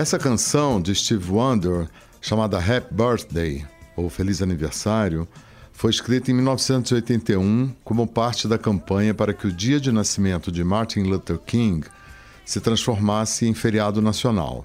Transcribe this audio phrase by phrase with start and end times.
[0.00, 1.86] Essa canção de Steve Wonder,
[2.22, 5.28] chamada Happy Birthday, ou Feliz Aniversário,
[5.74, 10.64] foi escrita em 1981 como parte da campanha para que o dia de nascimento de
[10.64, 11.86] Martin Luther King
[12.46, 14.64] se transformasse em feriado nacional.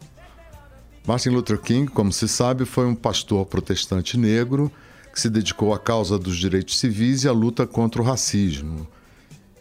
[1.06, 4.72] Martin Luther King, como se sabe, foi um pastor protestante negro
[5.12, 8.88] que se dedicou à causa dos direitos civis e à luta contra o racismo,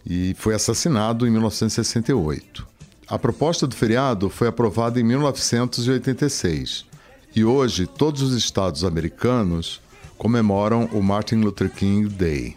[0.06, 2.73] e foi assassinado em 1968.
[3.06, 6.86] A proposta do feriado foi aprovada em 1986
[7.36, 9.82] e hoje todos os estados americanos
[10.16, 12.56] comemoram o Martin Luther King Day.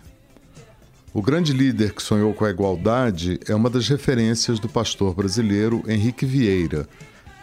[1.13, 5.83] O grande líder que sonhou com a igualdade é uma das referências do pastor brasileiro
[5.85, 6.87] Henrique Vieira,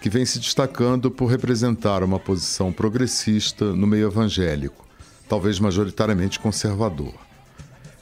[0.00, 4.86] que vem se destacando por representar uma posição progressista no meio evangélico,
[5.28, 7.14] talvez majoritariamente conservador.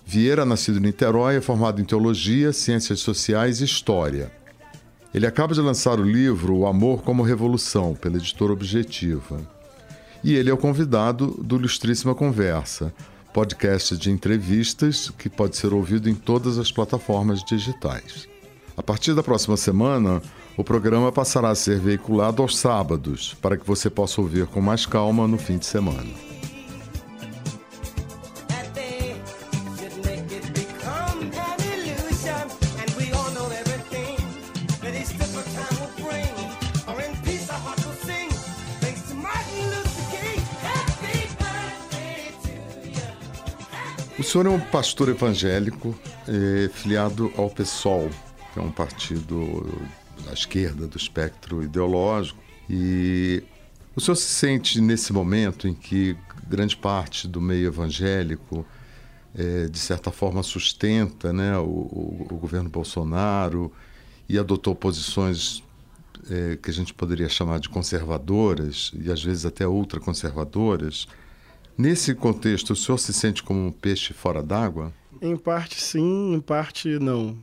[0.07, 4.42] Vieira, nascido em Niterói, é formado em teologia, ciências sociais e história.
[5.15, 9.41] Ele acaba de lançar o livro O Amor como Revolução, pela editora Objetiva.
[10.25, 12.95] E ele é o convidado do Ilustríssima Conversa,
[13.33, 18.27] podcast de entrevistas que pode ser ouvido em todas as plataformas digitais.
[18.75, 20.23] A partir da próxima semana,
[20.57, 24.87] o programa passará a ser veiculado aos sábados, para que você possa ouvir com mais
[24.87, 26.32] calma no fim de semana.
[44.33, 45.95] Senhor é um pastor evangélico
[46.27, 48.09] é, filiado ao PSOL,
[48.55, 49.79] que é um partido
[50.25, 52.39] da esquerda do espectro ideológico.
[52.69, 53.43] E
[53.95, 56.17] o senhor se sente nesse momento em que
[56.49, 58.65] grande parte do meio evangélico,
[59.35, 63.71] é, de certa forma, sustenta né, o, o, o governo Bolsonaro
[64.27, 65.63] e adotou posições
[66.31, 71.07] é, que a gente poderia chamar de conservadoras e às vezes até ultraconservadoras,
[71.77, 74.93] Nesse contexto, o senhor se sente como um peixe fora d'água?
[75.21, 77.37] Em parte sim, em parte não.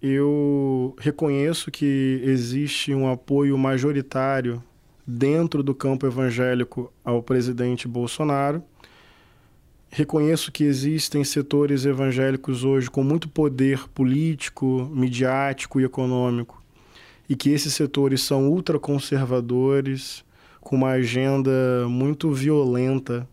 [0.00, 4.62] Eu reconheço que existe um apoio majoritário
[5.06, 8.62] dentro do campo evangélico ao presidente Bolsonaro.
[9.90, 16.62] Reconheço que existem setores evangélicos hoje com muito poder político, midiático e econômico,
[17.28, 20.24] e que esses setores são ultraconservadores,
[20.60, 23.28] com uma agenda muito violenta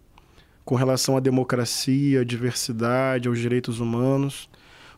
[0.70, 4.48] com relação à democracia, à diversidade, aos direitos humanos.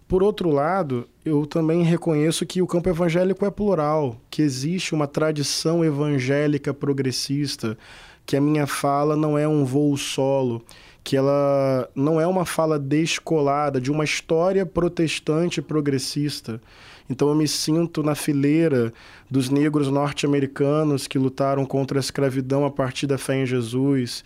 [0.05, 5.07] Por outro lado, eu também reconheço que o campo evangélico é plural, que existe uma
[5.07, 7.77] tradição evangélica progressista,
[8.25, 10.61] que a minha fala não é um voo solo,
[11.05, 16.61] que ela não é uma fala descolada de uma história protestante progressista.
[17.09, 18.91] Então eu me sinto na fileira
[19.29, 24.21] dos negros norte-americanos que lutaram contra a escravidão a partir da fé em Jesus,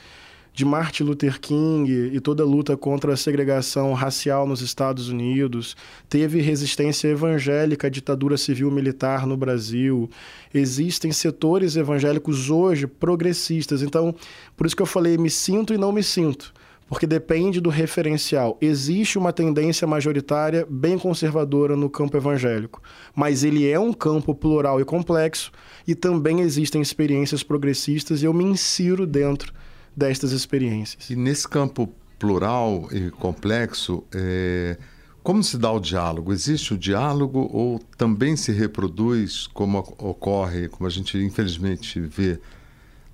[0.55, 5.75] de Martin Luther King e toda a luta contra a segregação racial nos Estados Unidos,
[6.07, 10.09] teve resistência evangélica à ditadura civil-militar no Brasil.
[10.53, 13.81] Existem setores evangélicos hoje progressistas.
[13.81, 14.15] Então,
[14.55, 16.53] por isso que eu falei me sinto e não me sinto
[16.87, 18.59] porque depende do referencial.
[18.61, 22.79] Existe uma tendência majoritária bem conservadora no campo evangélico,
[23.15, 25.51] mas ele é um campo plural e complexo
[25.87, 29.51] e também existem experiências progressistas e eu me insiro dentro
[29.95, 31.09] destas experiências.
[31.09, 31.89] E nesse campo
[32.19, 34.77] plural e complexo, é,
[35.23, 36.31] como se dá o diálogo?
[36.31, 42.39] Existe o diálogo ou também se reproduz, como ocorre, como a gente infelizmente vê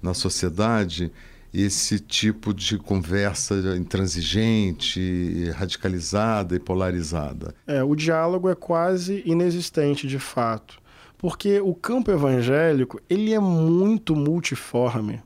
[0.02, 1.12] na sociedade,
[1.54, 7.54] esse tipo de conversa intransigente, radicalizada e polarizada?
[7.68, 10.80] É, o diálogo é quase inexistente de fato,
[11.18, 15.22] porque o campo evangélico ele é muito multiforme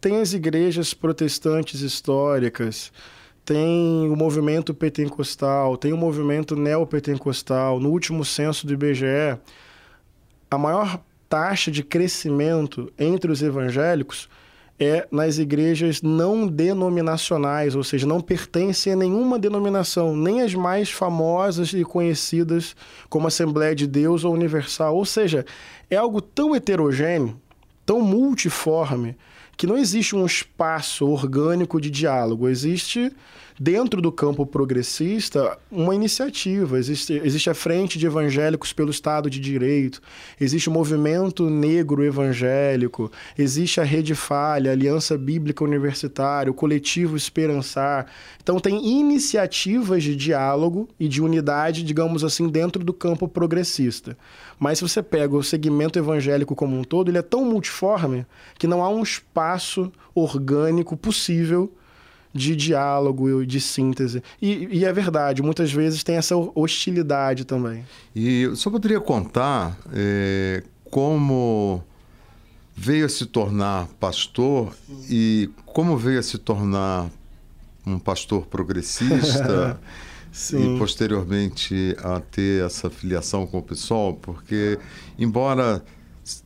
[0.00, 2.92] tem as igrejas protestantes históricas,
[3.44, 7.78] tem o movimento pentecostal, tem o movimento neopentecostal.
[7.78, 9.38] No último censo do IBGE,
[10.50, 14.28] a maior taxa de crescimento entre os evangélicos
[14.78, 20.90] é nas igrejas não denominacionais, ou seja, não pertencem a nenhuma denominação, nem as mais
[20.90, 22.76] famosas e conhecidas
[23.08, 24.94] como Assembleia de Deus ou Universal.
[24.94, 25.46] Ou seja,
[25.88, 27.40] é algo tão heterogêneo,
[27.86, 29.16] tão multiforme,
[29.56, 33.12] que não existe um espaço orgânico de diálogo, existe
[33.58, 36.78] dentro do campo progressista uma iniciativa.
[36.78, 40.00] Existe, existe a Frente de Evangélicos pelo Estado de Direito,
[40.40, 47.16] existe o Movimento Negro Evangélico, existe a Rede Falha, a Aliança Bíblica Universitária, o Coletivo
[47.16, 48.06] Esperançar.
[48.42, 54.16] Então, tem iniciativas de diálogo e de unidade, digamos assim, dentro do campo progressista.
[54.58, 58.26] Mas se você pega o segmento evangélico como um todo, ele é tão multiforme
[58.58, 61.72] que não há um espaço orgânico possível
[62.36, 64.22] de diálogo e de síntese.
[64.40, 67.84] E, e, é verdade, muitas vezes tem essa hostilidade também.
[68.14, 71.82] E só poderia contar é, como
[72.74, 74.74] veio a se tornar pastor
[75.08, 77.08] e como veio a se tornar
[77.86, 79.80] um pastor progressista
[80.52, 84.78] e posteriormente a ter essa filiação com o PSOL, porque
[85.18, 85.82] embora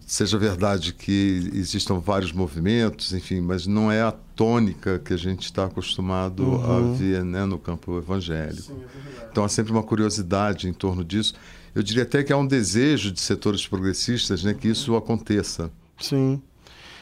[0.06, 5.44] seja verdade que existam vários movimentos, enfim, mas não é a tônica que a gente
[5.44, 6.92] está acostumado uhum.
[6.92, 8.62] a ver né, no campo evangélico.
[8.62, 11.34] Sim, é então há sempre uma curiosidade em torno disso.
[11.74, 15.70] Eu diria até que há um desejo de setores progressistas né, que isso aconteça.
[15.98, 16.42] Sim.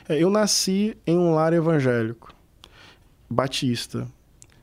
[0.09, 2.33] É, eu nasci em um lar evangélico,
[3.29, 4.07] batista.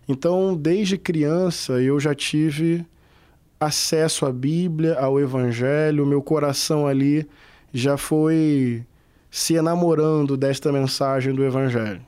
[0.07, 2.85] Então, desde criança, eu já tive
[3.59, 7.27] acesso à Bíblia, ao Evangelho, meu coração ali
[7.77, 8.85] já foi
[9.29, 12.01] se enamorando desta mensagem do Evangelho.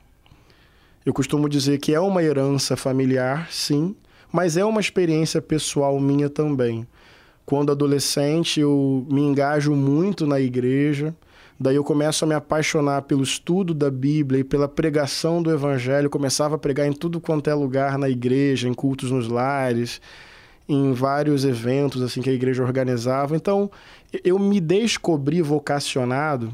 [1.05, 3.93] Eu costumo dizer que é uma herança familiar, sim,
[4.31, 6.87] mas é uma experiência pessoal minha também.
[7.45, 11.13] Quando adolescente, eu me engajo muito na igreja,
[11.59, 16.05] daí eu começo a me apaixonar pelo estudo da Bíblia e pela pregação do Evangelho.
[16.05, 19.99] Eu começava a pregar em tudo quanto é lugar na igreja, em cultos nos lares,
[20.67, 23.35] em vários eventos assim que a igreja organizava.
[23.35, 23.71] Então,
[24.23, 26.53] eu me descobri vocacionado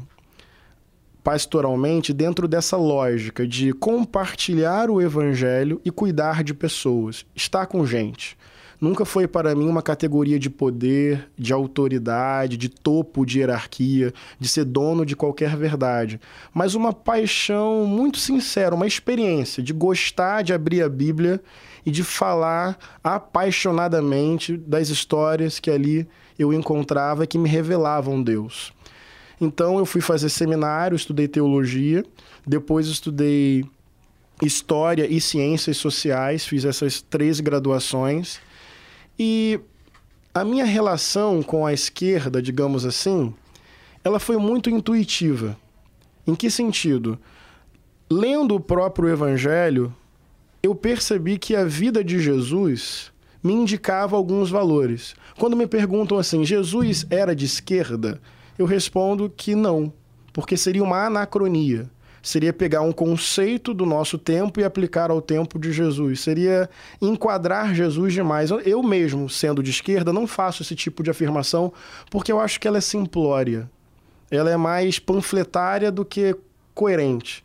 [1.22, 8.36] pastoralmente dentro dessa lógica de compartilhar o evangelho e cuidar de pessoas, estar com gente.
[8.84, 14.46] Nunca foi para mim uma categoria de poder, de autoridade, de topo de hierarquia, de
[14.46, 16.20] ser dono de qualquer verdade,
[16.52, 21.40] mas uma paixão muito sincera, uma experiência de gostar de abrir a Bíblia
[21.86, 26.06] e de falar apaixonadamente das histórias que ali
[26.38, 28.70] eu encontrava que me revelavam Deus.
[29.40, 32.04] Então eu fui fazer seminário, estudei teologia,
[32.46, 33.64] depois estudei
[34.42, 38.43] história e ciências sociais, fiz essas três graduações.
[39.18, 39.60] E
[40.32, 43.32] a minha relação com a esquerda, digamos assim,
[44.02, 45.56] ela foi muito intuitiva.
[46.26, 47.18] Em que sentido?
[48.10, 49.94] Lendo o próprio evangelho,
[50.62, 53.12] eu percebi que a vida de Jesus
[53.42, 55.14] me indicava alguns valores.
[55.38, 58.20] Quando me perguntam assim, Jesus era de esquerda?
[58.58, 59.92] Eu respondo que não,
[60.32, 61.90] porque seria uma anacronia.
[62.24, 66.20] Seria pegar um conceito do nosso tempo e aplicar ao tempo de Jesus.
[66.20, 68.48] Seria enquadrar Jesus demais.
[68.64, 71.70] Eu mesmo, sendo de esquerda, não faço esse tipo de afirmação
[72.10, 73.70] porque eu acho que ela é simplória.
[74.30, 76.34] Ela é mais panfletária do que
[76.74, 77.44] coerente.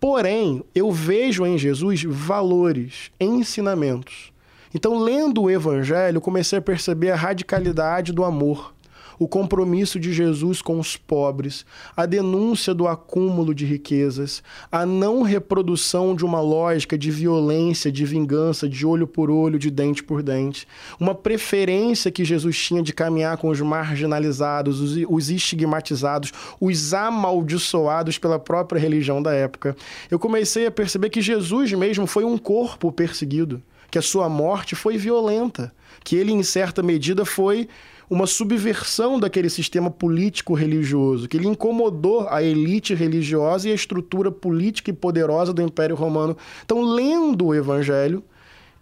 [0.00, 4.32] Porém, eu vejo em Jesus valores, ensinamentos.
[4.74, 8.74] Então, lendo o Evangelho, comecei a perceber a radicalidade do amor,
[9.18, 11.64] o compromisso de Jesus com os pobres,
[11.96, 18.04] a denúncia do acúmulo de riquezas, a não reprodução de uma lógica de violência, de
[18.04, 20.66] vingança, de olho por olho, de dente por dente,
[20.98, 28.18] uma preferência que Jesus tinha de caminhar com os marginalizados, os, os estigmatizados, os amaldiçoados
[28.18, 29.76] pela própria religião da época.
[30.10, 34.74] Eu comecei a perceber que Jesus mesmo foi um corpo perseguido que a sua morte
[34.74, 35.72] foi violenta,
[36.04, 37.68] que ele, em certa medida, foi
[38.08, 44.30] uma subversão daquele sistema político religioso, que ele incomodou a elite religiosa e a estrutura
[44.30, 46.36] política e poderosa do Império Romano.
[46.64, 48.22] Então, lendo o Evangelho,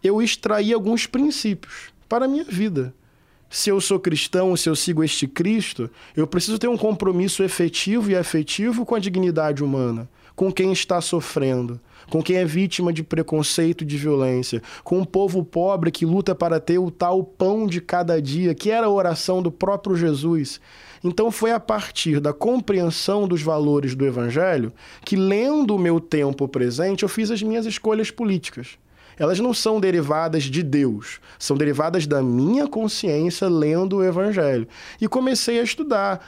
[0.03, 2.95] eu extraí alguns princípios para a minha vida.
[3.49, 8.11] Se eu sou cristão, se eu sigo este Cristo, eu preciso ter um compromisso efetivo
[8.11, 13.03] e afetivo com a dignidade humana, com quem está sofrendo, com quem é vítima de
[13.03, 17.67] preconceito e de violência, com um povo pobre que luta para ter o tal pão
[17.67, 20.61] de cada dia, que era a oração do próprio Jesus.
[21.03, 24.73] Então foi a partir da compreensão dos valores do Evangelho
[25.05, 28.79] que, lendo o meu tempo presente, eu fiz as minhas escolhas políticas.
[29.19, 34.67] Elas não são derivadas de Deus, são derivadas da minha consciência lendo o Evangelho.
[35.01, 36.27] E comecei a estudar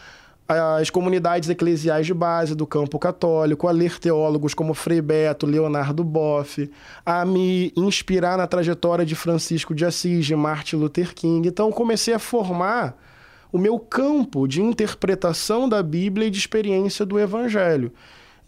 [0.48, 6.04] as comunidades eclesiais de base do campo católico, a ler teólogos como Frei Beto, Leonardo
[6.04, 6.70] Boff,
[7.04, 11.48] a me inspirar na trajetória de Francisco de Assis, de Martin Luther King.
[11.48, 12.96] Então comecei a formar
[13.52, 17.92] o meu campo de interpretação da Bíblia e de experiência do Evangelho.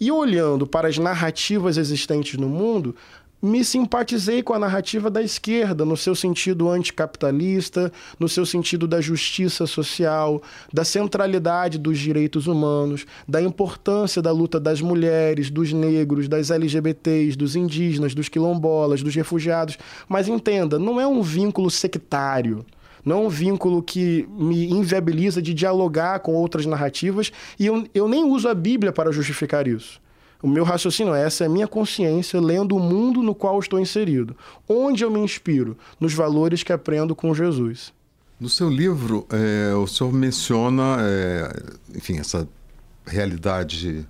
[0.01, 2.95] E olhando para as narrativas existentes no mundo,
[3.41, 9.01] me simpatizei com a narrativa da esquerda, no seu sentido anticapitalista, no seu sentido da
[9.01, 10.43] justiça social,
[10.73, 17.37] da centralidade dos direitos humanos, da importância da luta das mulheres, dos negros, das LGBTs,
[17.37, 19.79] dos indígenas, dos quilombolas, dos refugiados.
[20.09, 22.67] Mas entenda, não é um vínculo sectário.
[23.05, 28.09] Não é um vínculo que me inviabiliza de dialogar com outras narrativas e eu, eu
[28.09, 30.01] nem uso a Bíblia para justificar isso.
[30.41, 33.81] O meu raciocínio é essa é a minha consciência lendo o mundo no qual estou
[33.81, 34.37] inserido.
[34.69, 35.77] Onde eu me inspiro?
[35.99, 37.93] Nos valores que aprendo com Jesus.
[38.39, 42.49] No seu livro, é, o senhor menciona, é, enfim, essa
[43.05, 44.07] realidade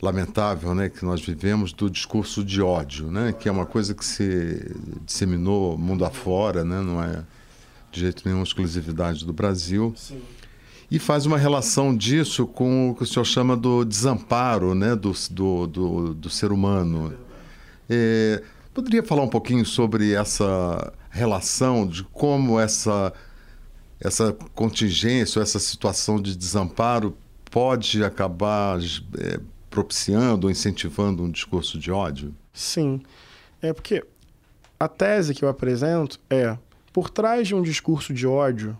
[0.00, 4.04] lamentável né, que nós vivemos do discurso de ódio, né, que é uma coisa que
[4.04, 4.72] se
[5.04, 7.24] disseminou mundo afora, né, não é
[7.90, 9.92] de jeito nenhum exclusividade do Brasil.
[9.96, 10.22] Sim
[10.90, 15.12] e faz uma relação disso com o que o senhor chama do desamparo né, do,
[15.30, 17.14] do, do, do ser humano.
[17.88, 18.42] É,
[18.72, 23.12] poderia falar um pouquinho sobre essa relação, de como essa,
[24.00, 27.16] essa contingência, essa situação de desamparo
[27.50, 28.78] pode acabar
[29.18, 32.34] é, propiciando, incentivando um discurso de ódio?
[32.52, 33.02] Sim.
[33.60, 34.04] É porque
[34.78, 36.56] a tese que eu apresento é:
[36.92, 38.76] por trás de um discurso de ódio,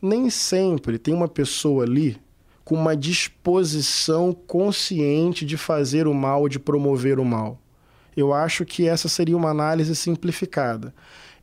[0.00, 2.16] nem sempre tem uma pessoa ali
[2.64, 7.58] com uma disposição consciente de fazer o mal, de promover o mal.
[8.16, 10.94] Eu acho que essa seria uma análise simplificada.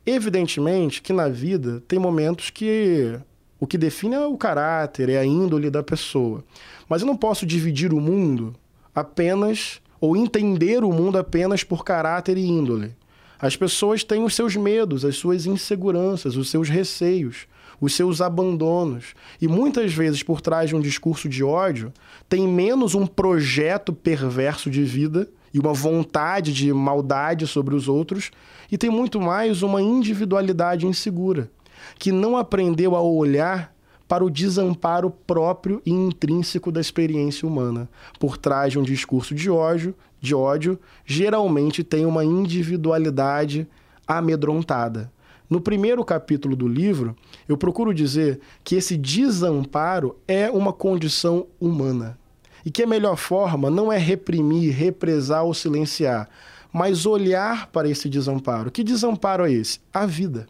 [0.04, 3.18] Evidentemente que na vida tem momentos que
[3.58, 6.44] o que define é o caráter, é a índole da pessoa.
[6.88, 8.54] Mas eu não posso dividir o mundo
[8.94, 12.94] apenas ou entender o mundo apenas por caráter e índole.
[13.38, 17.48] As pessoas têm os seus medos, as suas inseguranças, os seus receios
[17.80, 19.14] os seus abandonos.
[19.40, 21.92] E muitas vezes, por trás de um discurso de ódio,
[22.28, 28.30] tem menos um projeto perverso de vida e uma vontade de maldade sobre os outros,
[28.70, 31.50] e tem muito mais uma individualidade insegura,
[31.98, 33.74] que não aprendeu a olhar
[34.08, 37.88] para o desamparo próprio e intrínseco da experiência humana.
[38.20, 43.66] Por trás de um discurso de ódio, de ódio, geralmente tem uma individualidade
[44.06, 45.10] amedrontada.
[45.48, 47.16] No primeiro capítulo do livro,
[47.48, 52.18] eu procuro dizer que esse desamparo é uma condição humana
[52.64, 56.28] e que a melhor forma não é reprimir, represar ou silenciar,
[56.72, 58.72] mas olhar para esse desamparo.
[58.72, 59.78] Que desamparo é esse?
[59.94, 60.48] A vida.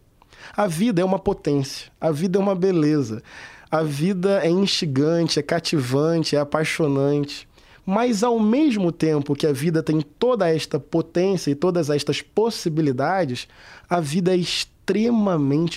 [0.56, 3.22] A vida é uma potência, a vida é uma beleza,
[3.70, 7.46] a vida é instigante, é cativante, é apaixonante.
[7.84, 13.46] Mas ao mesmo tempo que a vida tem toda esta potência e todas estas possibilidades,
[13.88, 14.75] a vida é extremamente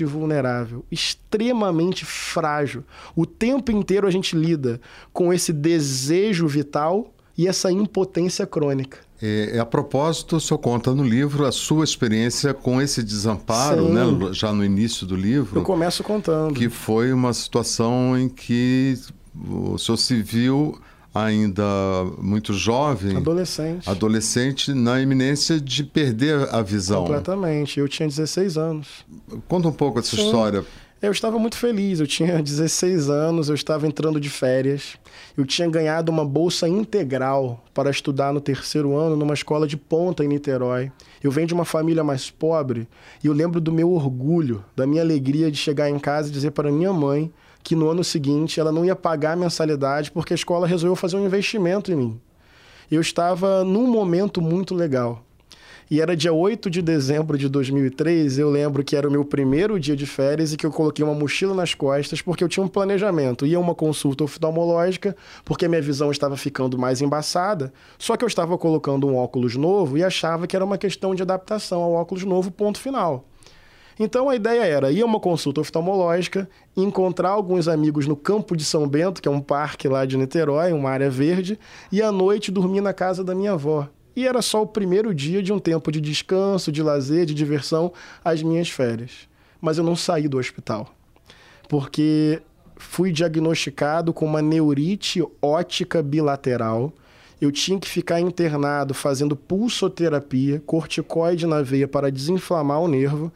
[0.05, 2.83] vulnerável, extremamente frágil.
[3.15, 4.79] O tempo inteiro a gente lida
[5.11, 8.99] com esse desejo vital e essa impotência crônica.
[9.21, 13.89] É, é a propósito, o senhor conta no livro a sua experiência com esse desamparo,
[13.89, 15.59] né, já no início do livro.
[15.59, 16.53] Eu começo contando.
[16.53, 18.97] Que foi uma situação em que
[19.35, 20.79] o senhor se viu
[21.13, 21.63] ainda
[22.17, 27.01] muito jovem, adolescente, adolescente na iminência de perder a visão.
[27.03, 27.79] Completamente.
[27.79, 29.05] Eu tinha 16 anos.
[29.47, 30.25] Conta um pouco essa Sim.
[30.25, 30.63] história.
[31.01, 31.99] Eu estava muito feliz.
[31.99, 34.97] Eu tinha 16 anos, eu estava entrando de férias.
[35.37, 40.25] Eu tinha ganhado uma bolsa integral para estudar no terceiro ano numa escola de ponta
[40.25, 40.91] em Niterói.
[41.23, 42.87] Eu venho de uma família mais pobre
[43.23, 46.51] e eu lembro do meu orgulho, da minha alegria de chegar em casa e dizer
[46.51, 47.31] para minha mãe
[47.63, 51.17] que no ano seguinte ela não ia pagar a mensalidade porque a escola resolveu fazer
[51.17, 52.21] um investimento em mim.
[52.89, 55.23] Eu estava num momento muito legal.
[55.91, 59.79] E era dia 8 de dezembro de 2003, eu lembro que era o meu primeiro
[59.79, 62.67] dia de férias e que eu coloquei uma mochila nas costas porque eu tinha um
[62.67, 63.43] planejamento.
[63.43, 68.55] Ia uma consulta oftalmológica, porque minha visão estava ficando mais embaçada, só que eu estava
[68.55, 72.51] colocando um óculos novo e achava que era uma questão de adaptação ao óculos novo,
[72.51, 73.28] ponto final.
[73.99, 78.63] Então a ideia era ir a uma consulta oftalmológica, encontrar alguns amigos no Campo de
[78.63, 81.59] São Bento, que é um parque lá de Niterói, uma área verde,
[81.91, 83.89] e à noite dormir na casa da minha avó.
[84.15, 87.91] E era só o primeiro dia de um tempo de descanso, de lazer, de diversão,
[88.23, 89.27] as minhas férias.
[89.59, 90.95] Mas eu não saí do hospital,
[91.67, 92.41] porque
[92.77, 96.93] fui diagnosticado com uma neurite ótica bilateral.
[97.41, 103.29] Eu tinha que ficar internado fazendo pulsoterapia, corticoide na veia para desinflamar o nervo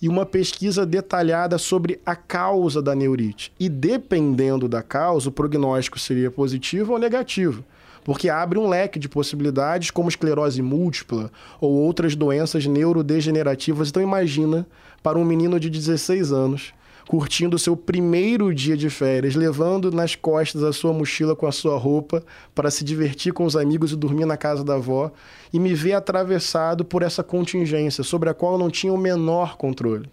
[0.00, 3.52] e uma pesquisa detalhada sobre a causa da neurite.
[3.58, 7.64] E dependendo da causa, o prognóstico seria positivo ou negativo,
[8.04, 11.30] porque abre um leque de possibilidades como esclerose múltipla
[11.60, 13.90] ou outras doenças neurodegenerativas.
[13.90, 14.66] Então imagina
[15.02, 16.72] para um menino de 16 anos
[17.10, 21.50] curtindo o seu primeiro dia de férias, levando nas costas a sua mochila com a
[21.50, 22.22] sua roupa
[22.54, 25.10] para se divertir com os amigos e dormir na casa da avó,
[25.52, 29.56] e me ver atravessado por essa contingência sobre a qual eu não tinha o menor
[29.56, 30.08] controle.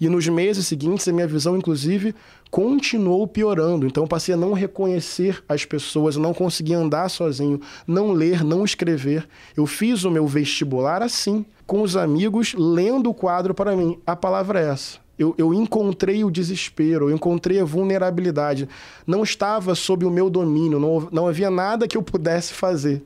[0.00, 2.14] E nos meses seguintes, a minha visão, inclusive,
[2.48, 3.84] continuou piorando.
[3.84, 9.26] Então, passei a não reconhecer as pessoas, não conseguia andar sozinho, não ler, não escrever.
[9.56, 13.98] Eu fiz o meu vestibular assim, com os amigos, lendo o quadro para mim.
[14.06, 15.05] A palavra é essa.
[15.18, 18.68] Eu, eu, encontrei o desespero, eu encontrei a vulnerabilidade.
[19.06, 23.02] Não estava sob o meu domínio, não, não havia nada que eu pudesse fazer.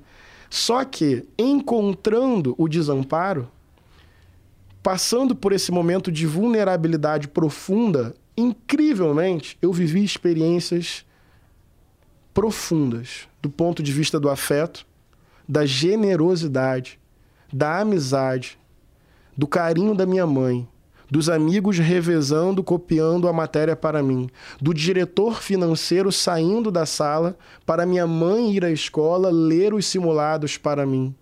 [0.48, 3.48] Só que, encontrando o desamparo,
[4.82, 11.04] passando por esse momento de vulnerabilidade profunda, incrivelmente, eu vivi experiências
[12.34, 14.86] profundas do ponto de vista do afeto,
[15.48, 16.98] da generosidade,
[17.52, 18.58] da amizade,
[19.36, 20.66] do carinho da minha mãe,
[21.10, 24.28] dos amigos revezando, copiando a matéria para mim,
[24.60, 27.36] do diretor financeiro saindo da sala
[27.66, 31.14] para minha mãe ir à escola ler os simulados para mim,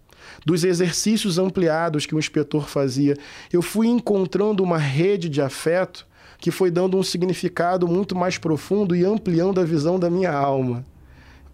[0.45, 3.17] dos exercícios ampliados que o inspetor fazia.
[3.53, 6.07] Eu fui encontrando uma rede de afeto
[6.39, 10.87] que foi dando um significado muito mais profundo e ampliando a visão da minha alma.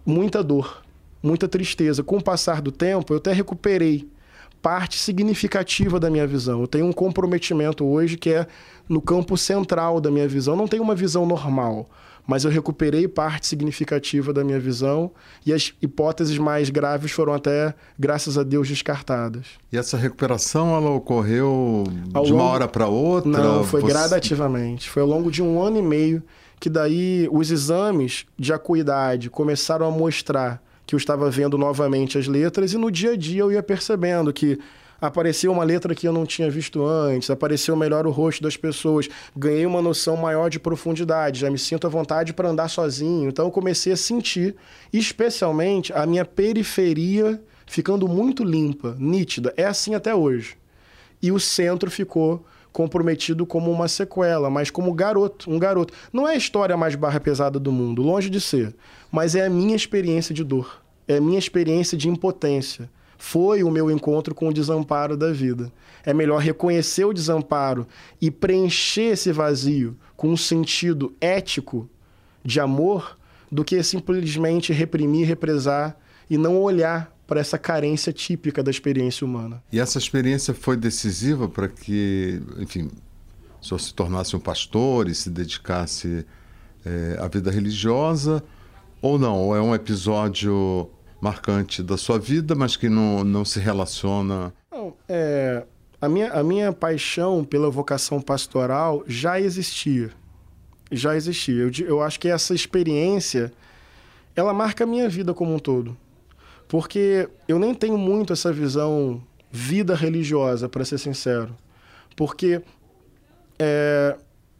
[0.05, 0.83] Muita dor,
[1.23, 2.03] muita tristeza.
[2.03, 4.07] Com o passar do tempo, eu até recuperei
[4.65, 6.61] parte significativa da minha visão.
[6.61, 8.47] Eu tenho um comprometimento hoje que é
[8.89, 10.55] no campo central da minha visão.
[10.55, 11.87] Eu não tenho uma visão normal,
[12.25, 15.11] mas eu recuperei parte significativa da minha visão
[15.45, 19.45] e as hipóteses mais graves foram até, graças a Deus, descartadas.
[19.71, 22.43] E essa recuperação ela ocorreu ao de longo...
[22.43, 23.29] uma hora para outra?
[23.29, 23.87] Não, foi Você...
[23.93, 24.89] gradativamente.
[24.89, 26.23] Foi ao longo de um ano e meio
[26.59, 32.27] que daí os exames de acuidade começaram a mostrar que eu estava vendo novamente as
[32.27, 34.59] letras e no dia a dia eu ia percebendo que
[34.99, 39.09] apareceu uma letra que eu não tinha visto antes, apareceu melhor o rosto das pessoas,
[39.35, 43.29] ganhei uma noção maior de profundidade, já me sinto à vontade para andar sozinho.
[43.29, 44.55] Então eu comecei a sentir,
[44.91, 49.53] especialmente, a minha periferia ficando muito limpa, nítida.
[49.57, 50.57] É assim até hoje.
[51.21, 55.93] E o centro ficou comprometido como uma sequela, mas como garoto, um garoto.
[56.11, 58.75] Não é a história mais barra pesada do mundo, longe de ser,
[59.15, 63.71] mas é a minha experiência de dor, é a minha experiência de impotência foi o
[63.71, 65.71] meu encontro com o desamparo da vida.
[66.03, 67.87] É melhor reconhecer o desamparo
[68.21, 71.89] e preencher esse vazio com um sentido ético
[72.43, 73.17] de amor
[73.51, 75.97] do que simplesmente reprimir, represar
[76.29, 79.63] e não olhar para essa carência típica da experiência humana.
[79.71, 82.91] E essa experiência foi decisiva para que, enfim,
[83.59, 86.25] o senhor se tornasse um pastor e se dedicasse
[86.85, 88.43] é, à vida religiosa,
[89.01, 89.37] ou não?
[89.37, 90.89] Ou é um episódio
[91.21, 94.53] marcante da sua vida, mas que não, não se relaciona?
[94.71, 95.65] Não, é,
[95.99, 100.11] a, minha, a minha paixão pela vocação pastoral já existia.
[100.91, 101.63] Já existia.
[101.63, 103.51] Eu, eu acho que essa experiência,
[104.35, 105.97] ela marca a minha vida como um todo.
[106.67, 111.55] Porque eu nem tenho muito essa visão vida religiosa, para ser sincero.
[112.15, 112.61] Porque
[113.57, 114.17] é,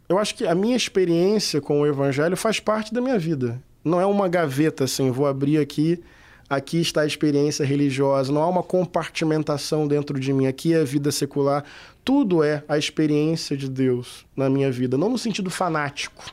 [0.08, 3.62] eu acho que a minha experiência com o evangelho faz parte da minha vida.
[3.86, 6.02] Não é uma gaveta assim, vou abrir aqui
[6.48, 10.84] aqui está a experiência religiosa, não há uma compartimentação dentro de mim, aqui é a
[10.84, 11.64] vida secular.
[12.04, 16.24] Tudo é a experiência de Deus na minha vida, não no sentido fanático,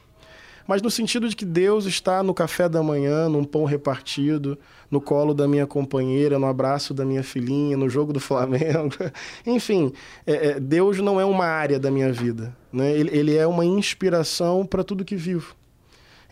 [0.67, 4.57] mas no sentido de que Deus está no café da manhã, num pão repartido,
[4.89, 8.95] no colo da minha companheira, no abraço da minha filhinha, no jogo do Flamengo.
[9.45, 9.91] Enfim,
[10.25, 12.91] é, é, Deus não é uma área da minha vida, né?
[12.91, 15.55] ele, ele é uma inspiração para tudo que vivo.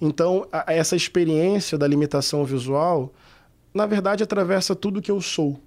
[0.01, 3.13] Então, a, essa experiência da limitação visual
[3.73, 5.59] na verdade, atravessa tudo que eu sou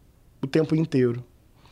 [0.42, 1.24] o tempo inteiro.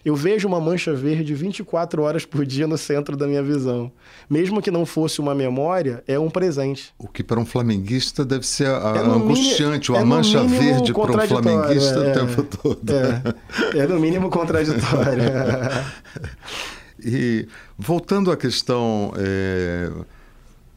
[0.05, 3.93] Eu vejo uma mancha verde 24 horas por dia no centro da minha visão.
[4.29, 6.93] Mesmo que não fosse uma memória, é um presente.
[6.99, 11.29] O que para um flamenguista deve ser é angustiante, uma é mancha verde para um
[11.29, 12.93] flamenguista é, o tempo todo.
[12.93, 15.23] É, é no mínimo contraditório.
[16.99, 17.47] e
[17.79, 19.89] voltando à questão é,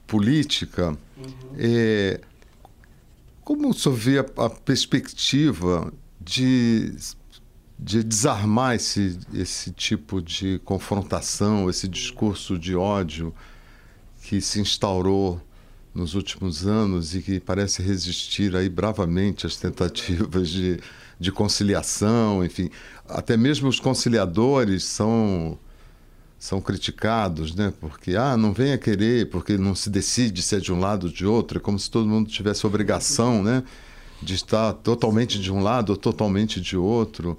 [0.06, 1.56] política, uhum.
[1.58, 2.22] É,
[3.44, 6.96] como o senhor vê a, a perspectiva de,
[7.78, 13.34] de desarmar esse, esse tipo de confrontação, esse discurso de ódio
[14.24, 15.40] que se instaurou
[15.94, 20.80] nos últimos anos e que parece resistir aí bravamente às tentativas de,
[21.20, 22.70] de conciliação, enfim.
[23.08, 25.58] Até mesmo os conciliadores são
[26.38, 27.74] são criticados, né?
[27.80, 31.12] Porque ah, não venha querer, porque não se decide se é de um lado ou
[31.12, 33.64] de outro, é como se todo mundo tivesse obrigação, né,
[34.22, 37.38] de estar totalmente de um lado ou totalmente de outro.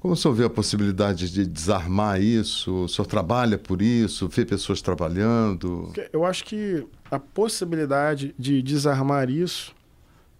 [0.00, 2.84] Como o senhor vê a possibilidade de desarmar isso?
[2.84, 4.28] O senhor trabalha por isso?
[4.28, 5.92] Vê pessoas trabalhando?
[6.12, 9.72] Eu acho que a possibilidade de desarmar isso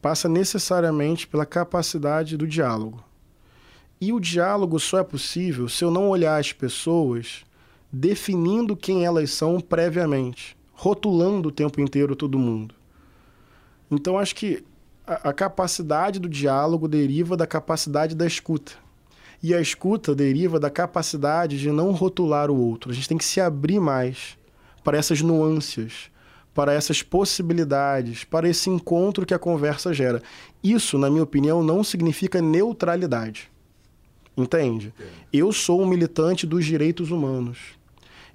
[0.00, 3.04] passa necessariamente pela capacidade do diálogo.
[4.00, 7.44] E o diálogo só é possível se eu não olhar as pessoas
[7.92, 12.74] definindo quem elas são previamente, rotulando o tempo inteiro todo mundo.
[13.90, 14.64] Então acho que
[15.06, 18.72] a, a capacidade do diálogo deriva da capacidade da escuta.
[19.42, 22.90] E a escuta deriva da capacidade de não rotular o outro.
[22.90, 24.38] A gente tem que se abrir mais
[24.84, 26.10] para essas nuances,
[26.54, 30.22] para essas possibilidades, para esse encontro que a conversa gera.
[30.62, 33.50] Isso, na minha opinião, não significa neutralidade.
[34.36, 34.94] Entende?
[35.32, 37.58] Eu sou um militante dos direitos humanos.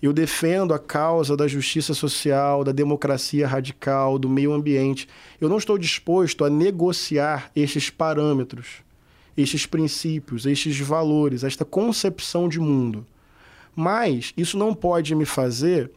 [0.02, 5.08] Eu defendo a causa da justiça social, da democracia radical, do meio ambiente.
[5.42, 8.86] Eu não estou disposto a negociar estes parâmetros
[9.38, 13.06] estes princípios, estes valores, esta concepção de mundo.
[13.76, 15.92] Mas isso não pode me fazer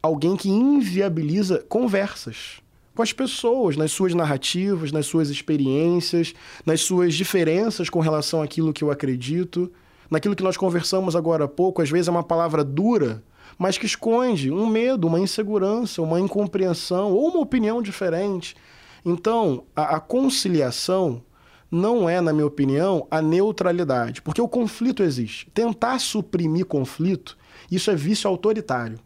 [0.00, 2.62] alguém que inviabiliza conversas
[2.94, 6.32] com as pessoas, nas suas narrativas, nas suas experiências,
[6.64, 9.72] nas suas diferenças com relação àquilo que eu acredito,
[10.14, 13.22] naquilo que nós conversamos agora há pouco, às vezes é uma palavra dura,
[13.58, 18.56] mas que esconde um medo, uma insegurança, uma incompreensão ou uma opinião diferente.
[19.04, 21.22] Então, a, a conciliação
[21.70, 25.50] não é, na minha opinião, a neutralidade, porque o conflito existe.
[25.52, 27.36] Tentar suprimir conflito,
[27.70, 29.00] isso é vício autoritário.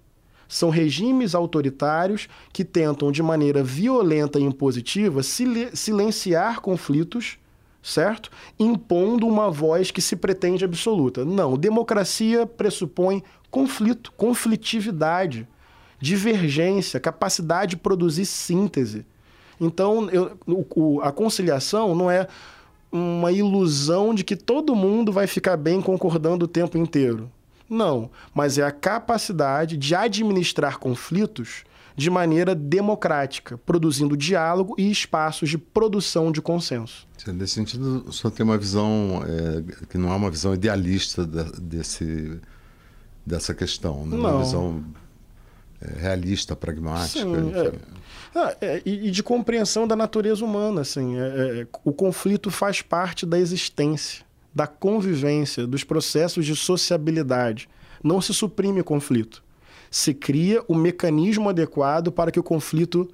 [0.46, 7.38] São regimes autoritários que tentam, de maneira violenta e impositiva, silenciar conflitos,
[7.82, 8.30] certo?
[8.58, 11.24] Impondo uma voz que se pretende absoluta.
[11.24, 15.48] Não, democracia pressupõe conflito, conflitividade,
[16.00, 19.06] divergência, capacidade de produzir síntese.
[19.60, 22.28] Então, eu, o, a conciliação não é
[22.90, 27.30] uma ilusão de que todo mundo vai ficar bem concordando o tempo inteiro.
[27.68, 31.64] Não, mas é a capacidade de administrar conflitos
[31.98, 37.08] de maneira democrática, produzindo diálogo e espaços de produção de consenso.
[37.26, 42.40] Nesse sentido, o senhor tem uma visão é, que não é uma visão idealista desse,
[43.26, 44.16] dessa questão, né?
[44.16, 44.30] não.
[44.30, 44.84] uma visão
[45.80, 47.18] é, realista, pragmática.
[47.18, 47.72] Sim, é.
[48.32, 50.82] Ah, é, e, e, de compreensão da natureza humana.
[50.82, 57.68] Assim, é, é, o conflito faz parte da existência, da convivência, dos processos de sociabilidade.
[58.04, 59.42] Não se suprime o conflito.
[59.90, 63.08] Se cria o mecanismo adequado para que o conflito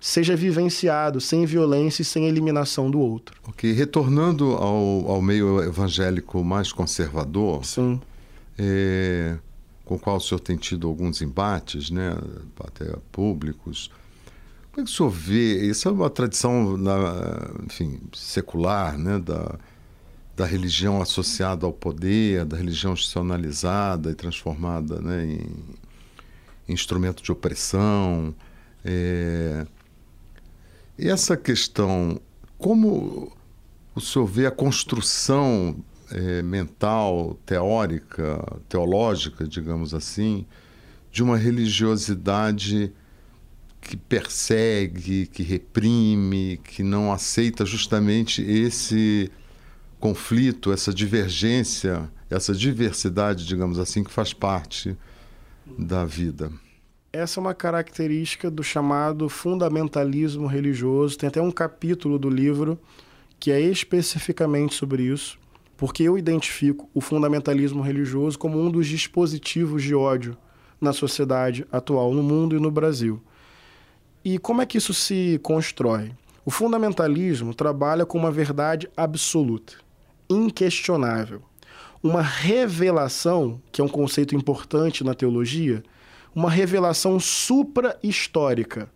[0.00, 3.36] seja vivenciado sem violência e sem eliminação do outro.
[3.46, 3.72] Ok.
[3.72, 7.64] Retornando ao, ao meio evangélico mais conservador.
[7.64, 8.00] Sim.
[8.56, 9.36] É,
[9.84, 12.14] com o qual o senhor tem tido alguns embates, né,
[12.60, 13.90] até públicos.
[14.70, 15.66] Como é que o senhor vê?
[15.66, 19.58] Isso é uma tradição, na, enfim, secular, né, da,
[20.36, 25.40] da religião associada ao poder, da religião institucionalizada e transformada né, em,
[26.68, 28.34] instrumento de opressão.
[28.84, 29.66] É...
[30.98, 32.20] E essa questão,
[32.58, 33.32] como
[33.94, 35.76] o senhor vê a construção
[36.10, 40.46] é, mental, teórica, teológica, digamos assim,
[41.10, 42.92] de uma religiosidade
[43.80, 49.30] que persegue, que reprime, que não aceita justamente esse
[50.00, 54.96] conflito, essa divergência, essa diversidade, digamos assim, que faz parte
[55.76, 56.52] da vida.
[57.12, 61.18] Essa é uma característica do chamado fundamentalismo religioso.
[61.18, 62.78] Tem até um capítulo do livro
[63.40, 65.38] que é especificamente sobre isso
[65.78, 70.36] porque eu identifico o fundamentalismo religioso como um dos dispositivos de ódio
[70.80, 73.22] na sociedade atual, no mundo e no Brasil.
[74.24, 76.10] E como é que isso se constrói?
[76.44, 79.74] O fundamentalismo trabalha com uma verdade absoluta,
[80.28, 81.42] inquestionável.
[82.02, 85.82] Uma revelação, que é um conceito importante na teologia,
[86.34, 88.88] uma revelação supra-histórica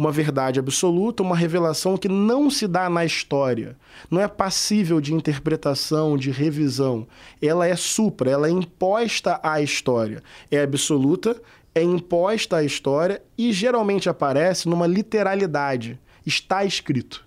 [0.00, 3.76] uma verdade absoluta, uma revelação que não se dá na história,
[4.10, 7.06] não é passível de interpretação, de revisão.
[7.40, 10.22] Ela é supra, ela é imposta à história.
[10.50, 11.36] É absoluta,
[11.74, 16.00] é imposta à história e geralmente aparece numa literalidade.
[16.24, 17.22] Está escrito.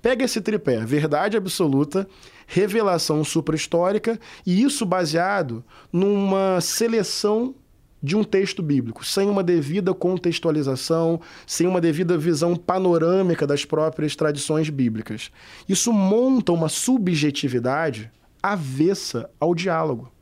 [0.00, 2.08] Pega esse tripé, verdade absoluta,
[2.46, 7.54] revelação supra-histórica, e isso baseado numa seleção
[8.02, 14.14] de um texto bíblico, sem uma devida contextualização, sem uma devida visão panorâmica das próprias
[14.14, 15.30] tradições bíblicas.
[15.66, 18.10] Isso monta uma subjetividade
[18.42, 20.12] avessa ao diálogo.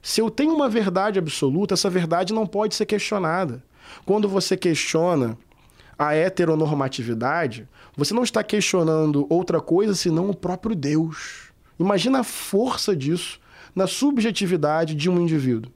[0.00, 3.60] Se eu tenho uma verdade absoluta, essa verdade não pode ser questionada.
[4.06, 5.36] Quando você questiona
[5.98, 11.50] a heteronormatividade, você não está questionando outra coisa senão o próprio Deus.
[11.78, 13.40] Imagina a força disso
[13.74, 15.72] na subjetividade de um indivíduo.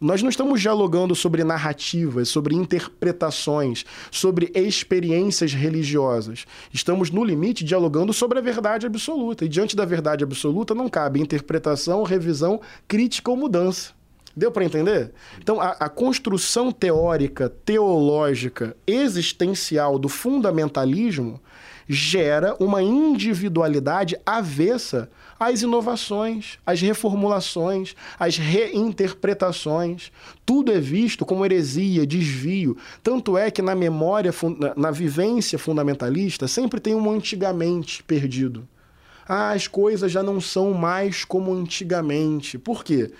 [0.00, 6.46] Nós não estamos dialogando sobre narrativas, sobre interpretações, sobre experiências religiosas.
[6.72, 9.44] Estamos, no limite, dialogando sobre a verdade absoluta.
[9.44, 13.97] E diante da verdade absoluta não cabe interpretação, revisão, crítica ou mudança.
[14.38, 15.10] Deu para entender?
[15.36, 21.40] Então, a, a, construção teórica, teológica, existencial do fundamentalismo
[21.88, 30.12] gera uma individualidade avessa às inovações, às reformulações, às reinterpretações.
[30.46, 32.76] Tudo é visto como heresia, desvio.
[33.02, 34.32] Tanto é que na memória,
[34.76, 38.68] na vivência fundamentalista, sempre tem um antigamente perdido.
[39.28, 42.56] Ah, as coisas já não são mais como antigamente.
[42.56, 43.10] Por quê?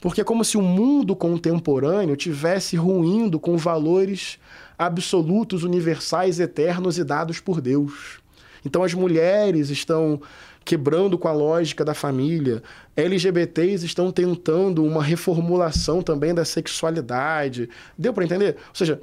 [0.00, 4.38] Porque é como se o mundo contemporâneo tivesse ruindo com valores
[4.78, 8.20] absolutos, universais, eternos e dados por Deus.
[8.64, 10.20] Então as mulheres estão
[10.64, 12.62] quebrando com a lógica da família.
[12.94, 17.68] LGBTs estão tentando uma reformulação também da sexualidade.
[17.96, 18.56] Deu para entender?
[18.68, 19.00] Ou seja,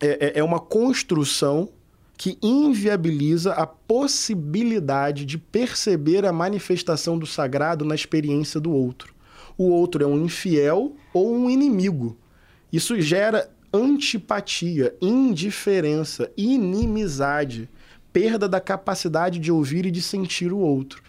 [0.00, 1.70] é, é, é uma construção
[2.16, 9.11] que inviabiliza a possibilidade de perceber a manifestação do sagrado na experiência do outro.
[9.62, 12.18] O outro é um infiel ou um inimigo.
[12.72, 17.70] Isso gera antipatia, indiferença, inimizade,
[18.12, 21.00] perda da capacidade de ouvir e de sentir o outro.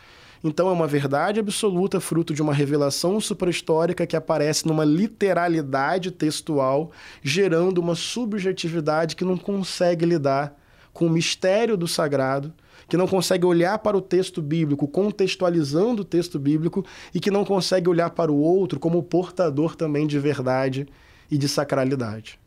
[0.44, 6.92] Então é uma verdade absoluta, fruto de uma revelação suprahistórica que aparece numa literalidade textual,
[7.24, 10.56] gerando uma subjetividade que não consegue lidar
[10.94, 12.54] com o mistério do sagrado,
[12.88, 17.44] que não consegue olhar para o texto bíblico contextualizando o texto bíblico e que não
[17.44, 20.88] consegue olhar para o outro como portador também de verdade
[21.32, 22.40] e de sacralidade.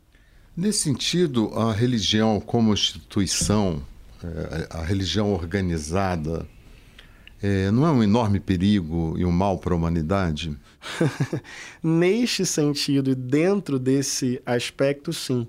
[0.55, 3.81] Nesse sentido, a religião como instituição,
[4.23, 6.47] é, a religião organizada,
[7.41, 10.57] é, não é um enorme perigo e um mal para a humanidade?
[11.83, 15.47] Neste sentido e dentro desse aspecto, sim.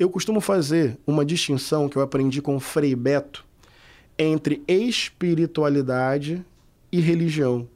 [0.00, 3.44] Eu costumo fazer uma distinção que eu aprendi com Frei Beto
[4.18, 6.42] entre espiritualidade
[6.90, 7.68] e religião.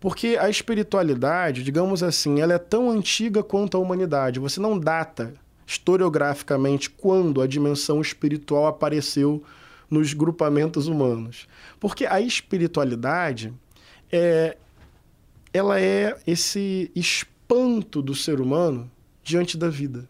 [0.00, 4.40] Porque a espiritualidade, digamos assim, ela é tão antiga quanto a humanidade.
[4.40, 5.34] Você não data
[5.66, 9.44] historiograficamente quando a dimensão espiritual apareceu
[9.90, 11.46] nos grupamentos humanos.
[11.78, 13.52] Porque a espiritualidade
[14.10, 14.56] é
[15.52, 18.90] ela é esse espanto do ser humano
[19.22, 20.08] diante da vida.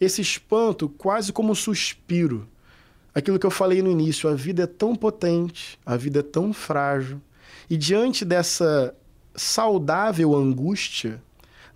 [0.00, 2.48] Esse espanto quase como um suspiro.
[3.14, 6.52] Aquilo que eu falei no início, a vida é tão potente, a vida é tão
[6.52, 7.20] frágil,
[7.68, 8.94] e diante dessa
[9.34, 11.22] saudável angústia,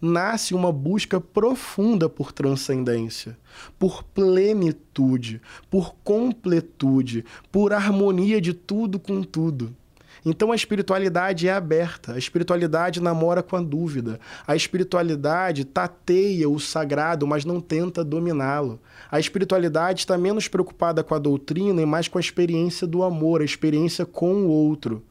[0.00, 3.36] nasce uma busca profunda por transcendência,
[3.78, 9.74] por plenitude, por completude, por harmonia de tudo com tudo.
[10.24, 16.58] Então a espiritualidade é aberta, a espiritualidade namora com a dúvida, a espiritualidade tateia o
[16.58, 18.80] sagrado, mas não tenta dominá-lo.
[19.10, 23.40] A espiritualidade está menos preocupada com a doutrina e mais com a experiência do amor,
[23.40, 25.02] a experiência com o outro.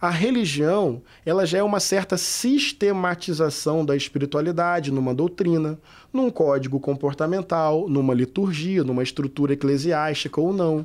[0.00, 5.78] A religião, ela já é uma certa sistematização da espiritualidade numa doutrina,
[6.12, 10.84] num código comportamental, numa liturgia, numa estrutura eclesiástica ou não.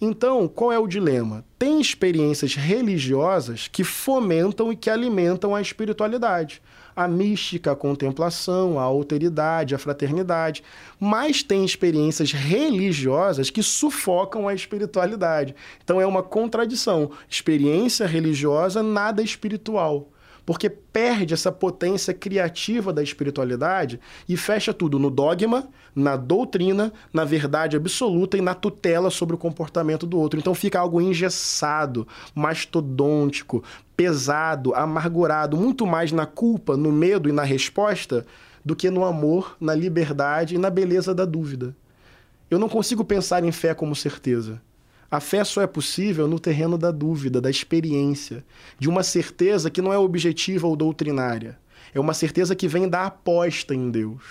[0.00, 1.44] Então, qual é o dilema?
[1.58, 6.62] Tem experiências religiosas que fomentam e que alimentam a espiritualidade
[6.98, 10.64] a mística, a contemplação, a alteridade, a fraternidade,
[10.98, 15.54] mas tem experiências religiosas que sufocam a espiritualidade.
[15.84, 17.12] Então é uma contradição.
[17.30, 20.08] Experiência religiosa, nada espiritual
[20.48, 27.22] porque perde essa potência criativa da espiritualidade e fecha tudo no dogma, na doutrina, na
[27.22, 30.40] verdade absoluta e na tutela sobre o comportamento do outro.
[30.40, 33.62] Então fica algo engessado, mastodôntico,
[33.94, 38.24] pesado, amargurado, muito mais na culpa, no medo e na resposta
[38.64, 41.76] do que no amor, na liberdade e na beleza da dúvida.
[42.50, 44.62] Eu não consigo pensar em fé como certeza.
[45.10, 48.44] A fé só é possível no terreno da dúvida, da experiência,
[48.78, 51.58] de uma certeza que não é objetiva ou doutrinária.
[51.94, 54.22] É uma certeza que vem da aposta em Deus,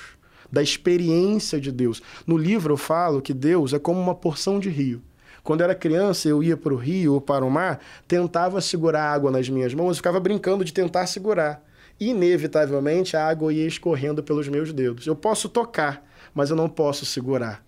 [0.51, 1.99] da experiência de Deus.
[2.27, 5.01] No livro eu falo que Deus é como uma porção de rio.
[5.43, 9.31] Quando era criança, eu ia para o rio ou para o mar, tentava segurar água
[9.31, 11.63] nas minhas mãos ficava brincando de tentar segurar.
[11.99, 15.07] Inevitavelmente, a água ia escorrendo pelos meus dedos.
[15.07, 17.65] Eu posso tocar, mas eu não posso segurar.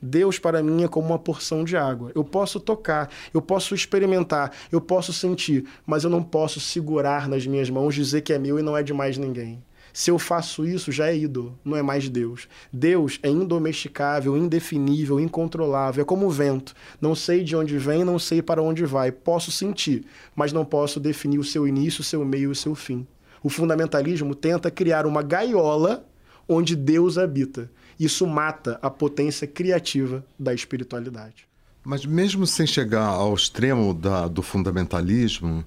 [0.00, 2.12] Deus para mim é como uma porção de água.
[2.14, 7.46] Eu posso tocar, eu posso experimentar, eu posso sentir, mas eu não posso segurar nas
[7.46, 9.62] minhas mãos, dizer que é meu e não é de mais ninguém.
[9.92, 12.46] Se eu faço isso, já é ídolo, não é mais Deus.
[12.72, 16.74] Deus é indomesticável, indefinível, incontrolável, é como o vento.
[17.00, 19.10] Não sei de onde vem, não sei para onde vai.
[19.10, 20.04] Posso sentir,
[20.36, 23.06] mas não posso definir o seu início, o seu meio e o seu fim.
[23.42, 26.06] O fundamentalismo tenta criar uma gaiola
[26.48, 27.70] onde Deus habita.
[27.98, 31.48] Isso mata a potência criativa da espiritualidade.
[31.84, 35.64] Mas mesmo sem chegar ao extremo da, do fundamentalismo,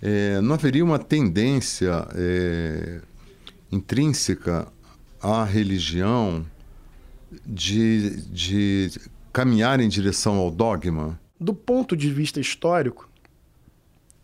[0.00, 3.00] é, não haveria uma tendência é,
[3.72, 4.68] intrínseca
[5.20, 6.46] à religião
[7.44, 8.90] de, de
[9.32, 11.18] caminhar em direção ao dogma?
[11.38, 13.08] Do ponto de vista histórico,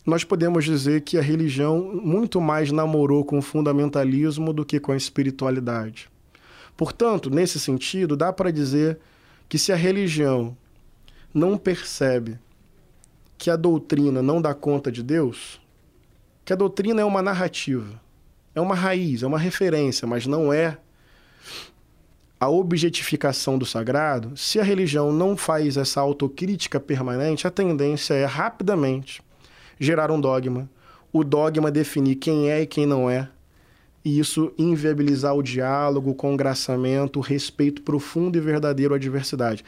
[0.06, 4.92] nós podemos dizer que a religião muito mais namorou com o fundamentalismo do que com
[4.92, 6.11] a espiritualidade.
[6.82, 8.98] Portanto, nesse sentido, dá para dizer
[9.48, 10.56] que se a religião
[11.32, 12.40] não percebe
[13.38, 15.60] que a doutrina não dá conta de Deus,
[16.44, 18.00] que a doutrina é uma narrativa,
[18.52, 20.76] é uma raiz, é uma referência, mas não é
[22.40, 28.24] a objetificação do sagrado, se a religião não faz essa autocrítica permanente, a tendência é
[28.24, 29.22] rapidamente
[29.78, 30.68] gerar um dogma,
[31.12, 33.28] o dogma definir quem é e quem não é,
[34.04, 39.64] e isso inviabilizar o diálogo, o congraçamento, o respeito profundo e verdadeiro à diversidade.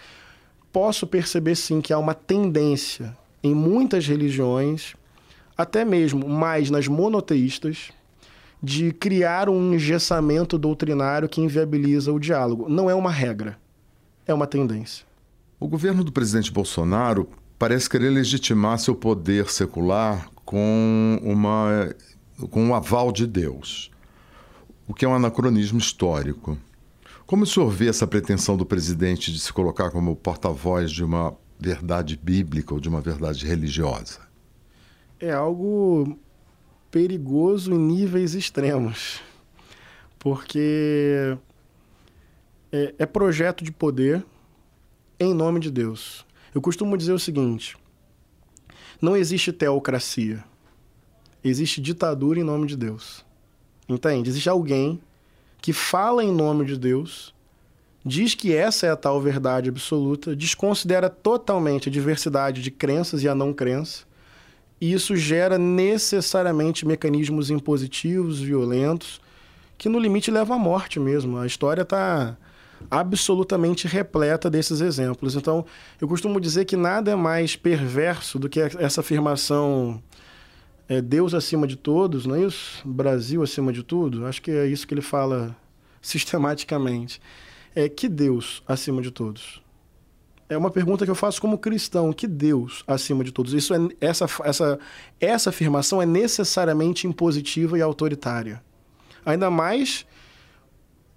[0.73, 4.95] Posso perceber sim que há uma tendência em muitas religiões,
[5.57, 7.93] até mesmo mais nas monoteístas,
[8.63, 12.69] de criar um engessamento doutrinário que inviabiliza o diálogo.
[12.69, 13.59] Não é uma regra,
[14.27, 15.05] é uma tendência.
[15.61, 21.95] O governo do presidente Bolsonaro parece querer legitimar seu poder secular com, uma,
[22.51, 23.91] com um aval de Deus,
[24.87, 26.59] o que é um anacronismo histórico.
[27.27, 31.35] Como o senhor vê essa pretensão do presidente de se colocar como porta-voz de uma
[31.59, 34.21] verdade bíblica ou de uma verdade religiosa?
[35.19, 36.19] É algo
[36.91, 39.23] perigoso em níveis extremos.
[40.19, 41.37] Porque
[42.71, 44.25] é, é projeto de poder
[45.19, 46.27] em nome de Deus.
[46.55, 47.77] Eu costumo dizer o seguinte:
[49.01, 50.45] não existe teocracia,
[51.43, 53.25] existe ditadura em nome de Deus.
[53.89, 54.31] Entende?
[54.31, 55.01] Existe alguém
[55.61, 57.35] que fala em nome de Deus,
[58.05, 63.29] diz que essa é a tal verdade absoluta, desconsidera totalmente a diversidade de crenças e
[63.29, 64.05] a não crença,
[64.81, 69.21] e isso gera necessariamente mecanismos impositivos, violentos,
[69.79, 71.39] que no limite levam à morte mesmo.
[71.39, 72.37] A história está
[72.91, 75.35] absolutamente repleta desses exemplos.
[75.35, 75.65] Então,
[76.01, 80.03] eu costumo dizer que nada é mais perverso do que essa afirmação
[80.89, 82.87] é, Deus acima de todos, não é isso?
[82.87, 84.27] Brasil acima de tudo.
[84.27, 85.57] Acho que é isso que ele fala
[86.01, 87.21] sistematicamente.
[87.75, 89.65] É que Deus acima de todos
[90.49, 93.53] é uma pergunta que eu faço como cristão, que Deus acima de todos.
[93.53, 94.79] Isso é essa essa
[95.21, 98.63] essa afirmação é necessariamente impositiva e autoritária.
[99.25, 100.07] Ainda mais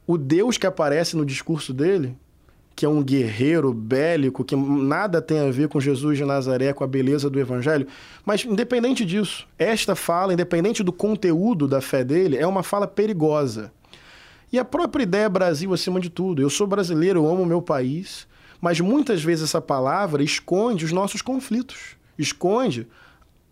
[0.06, 2.18] o Deus que aparece no discurso dele,
[2.78, 6.86] que é um guerreiro bélico, que nada tem a ver com Jesus de Nazaré, com
[6.86, 7.88] a beleza do evangelho,
[8.24, 13.74] mas independente disso, esta fala, independente do conteúdo da fé dele, é uma fala perigosa.
[14.54, 16.42] E a própria ideia Brasil acima de tudo.
[16.42, 18.26] Eu sou brasileiro, eu amo meu país
[18.62, 21.96] mas muitas vezes essa palavra esconde os nossos conflitos.
[22.18, 22.88] Esconde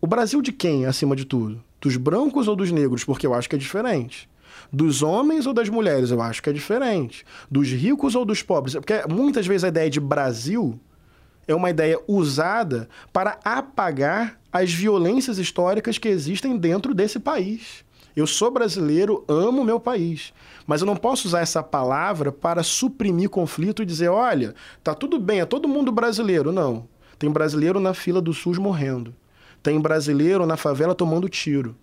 [0.00, 1.62] o Brasil de quem, acima de tudo?
[1.80, 3.04] Dos brancos ou dos negros?
[3.04, 4.28] Porque eu acho que é diferente.
[4.72, 6.10] Dos homens ou das mulheres?
[6.10, 7.24] Eu acho que é diferente.
[7.50, 8.74] Dos ricos ou dos pobres?
[8.74, 10.78] Porque muitas vezes a ideia de Brasil
[11.46, 17.84] é uma ideia usada para apagar as violências históricas que existem dentro desse país.
[18.16, 20.32] Eu sou brasileiro, amo meu país.
[20.66, 25.18] Mas eu não posso usar essa palavra para suprimir conflito e dizer, olha, tá tudo
[25.18, 26.50] bem, é todo mundo brasileiro.
[26.50, 26.88] Não.
[27.18, 29.14] Tem brasileiro na fila do SUS morrendo.
[29.62, 31.76] Tem brasileiro na favela tomando tiro.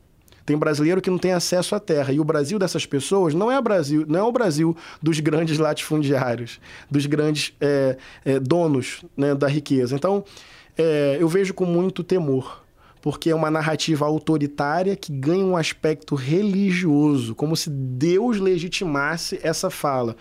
[0.45, 2.11] Tem brasileiro que não tem acesso à terra.
[2.11, 6.59] E o Brasil dessas pessoas não é, Brasil, não é o Brasil dos grandes latifundiários,
[6.89, 9.95] dos grandes é, é, donos né, da riqueza.
[9.95, 10.23] Então,
[10.77, 12.63] é, eu vejo com muito temor
[13.01, 19.69] porque é uma narrativa autoritária que ganha um aspecto religioso, como se Deus legitimasse essa
[19.69, 20.15] fala.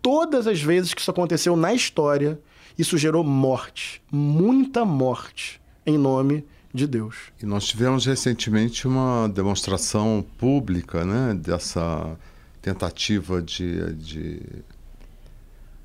[0.00, 2.38] Todas as vezes que isso aconteceu na história,
[2.78, 7.16] isso gerou morte, muita morte, em nome de Deus.
[7.42, 12.16] E nós tivemos recentemente uma demonstração pública né, dessa
[12.62, 14.42] tentativa de, de,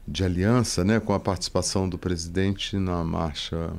[0.08, 3.74] de aliança né, com a participação do presidente na marcha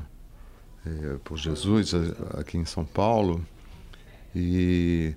[0.85, 1.93] é, por Jesus
[2.39, 3.45] aqui em São Paulo
[4.35, 5.15] e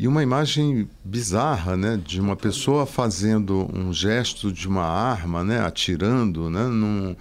[0.00, 5.60] e uma imagem bizarra, né, de uma pessoa fazendo um gesto de uma arma, né,
[5.60, 7.14] atirando, né, num,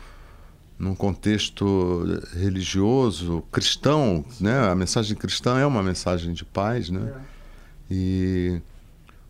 [0.79, 7.13] num contexto religioso cristão, né, a mensagem cristã é uma mensagem de paz, né,
[7.91, 8.61] e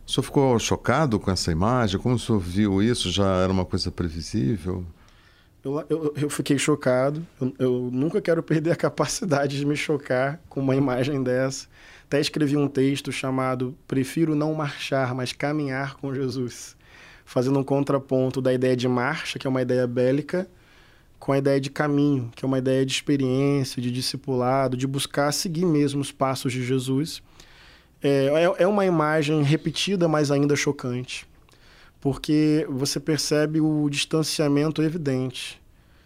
[0.05, 1.99] o O senhor ficou chocado com essa imagem?
[1.99, 3.11] Como o senhor viu isso?
[3.11, 4.85] Já era uma coisa previsível?
[5.63, 7.25] Eu, eu, eu fiquei chocado.
[7.39, 11.67] Eu, eu, nunca quero perder a capacidade de me chocar com uma imagem dessa.
[12.05, 16.75] Até escrevi um texto chamado Prefiro não marchar, mas caminhar com Jesus.
[17.23, 20.49] Fazendo um contraponto da ideia de marcha, que é uma ideia bélica,
[21.19, 25.31] com a ideia de caminho, que é uma ideia de experiência, de discipulado, de buscar
[25.31, 27.21] seguir mesmo os passos de Jesus.
[28.01, 31.27] É, é, é uma imagem repetida, mas ainda chocante,
[31.99, 35.61] porque você percebe o distanciamento evidente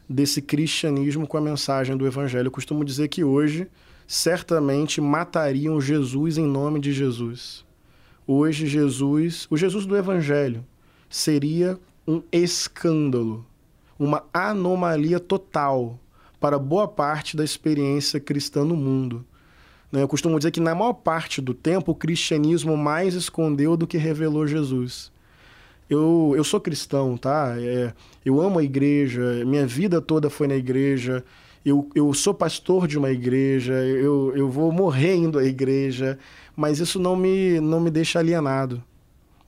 [0.09, 2.47] desse cristianismo com a mensagem do evangelho.
[2.47, 3.68] Eu costumo dizer que hoje,
[4.07, 7.64] certamente, matariam Jesus em nome de Jesus.
[8.26, 10.66] Hoje, Jesus, o Jesus do evangelho,
[11.09, 13.45] seria um escândalo,
[13.97, 15.99] uma anomalia total
[16.39, 19.25] para boa parte da experiência cristã no mundo.
[19.91, 20.01] Né?
[20.01, 23.97] Eu costumo dizer que, na maior parte do tempo, o cristianismo mais escondeu do que
[23.97, 25.11] revelou Jesus.
[25.89, 27.55] Eu, eu sou cristão, tá?
[27.59, 27.93] É,
[28.25, 31.23] eu amo a igreja, minha vida toda foi na igreja.
[31.63, 36.17] Eu, eu sou pastor de uma igreja, eu, eu vou morrer indo à igreja,
[36.55, 38.83] mas isso não me, não me deixa alienado.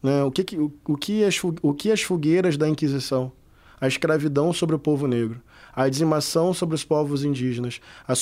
[0.01, 0.23] Né?
[0.23, 3.31] O, que, o, o, que as, o que as fogueiras da Inquisição?
[3.79, 5.41] A escravidão sobre o povo negro
[5.75, 8.15] a dizimação sobre os povos indígenas, a,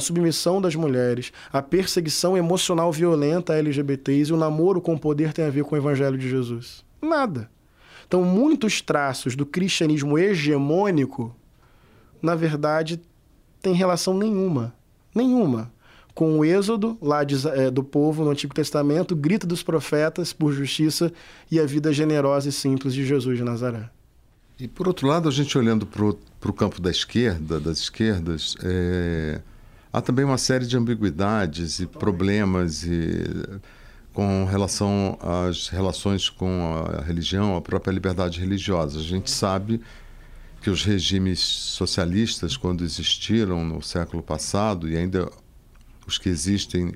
[0.00, 5.32] submissão das mulheres, a perseguição emocional violenta a LGBTs e o namoro com o poder
[5.32, 6.84] tem a ver com o Evangelho de Jesus?
[7.00, 7.48] Nada.
[8.06, 11.34] Então, muitos traços do cristianismo hegemônico,
[12.20, 13.00] na verdade,
[13.62, 14.74] têm relação nenhuma.
[15.14, 15.72] Nenhuma
[16.14, 20.50] com o êxodo lá de, é, do povo no Antigo Testamento, grito dos profetas por
[20.50, 21.12] justiça
[21.50, 23.90] e a vida generosa e simples de Jesus de Nazaré.
[24.58, 29.42] E por outro lado, a gente olhando para o campo da esquerda, das esquerdas, é,
[29.92, 33.22] há também uma série de ambiguidades e problemas e,
[34.14, 38.98] com relação às relações com a religião, a própria liberdade religiosa.
[38.98, 39.78] A gente sabe
[40.62, 45.30] que os regimes socialistas, quando existiram no século passado e ainda
[46.06, 46.94] os que existem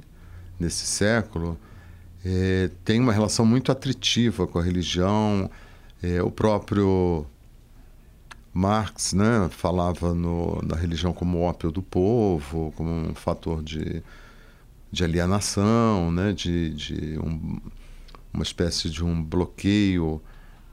[0.59, 1.59] nesse século,
[2.25, 5.51] é, têm uma relação muito atritiva com a religião.
[6.03, 7.27] É, o próprio
[8.53, 14.03] Marx né, falava no, na religião como ópio do povo, como um fator de,
[14.91, 17.61] de alienação, né, de, de um,
[18.33, 20.21] uma espécie de um bloqueio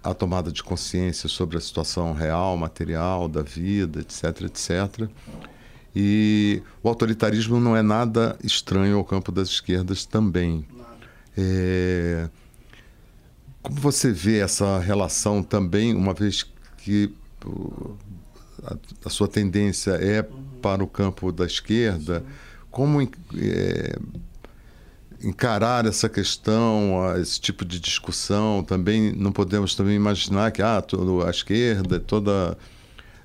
[0.04, 5.10] à tomada de consciência sobre a situação real, material da vida, etc, etc.
[5.96, 10.66] E o autoritarismo não é nada estranho ao campo das esquerdas também.
[11.38, 12.30] É...
[13.62, 16.46] Como você vê essa relação também, uma vez
[16.78, 17.14] que
[18.64, 18.76] a,
[19.06, 20.24] a sua tendência é
[20.62, 22.24] para o campo da esquerda,
[22.70, 24.00] como é,
[25.22, 28.64] encarar essa questão, esse tipo de discussão?
[28.64, 30.84] Também não podemos também imaginar que ah,
[31.26, 32.58] a esquerda toda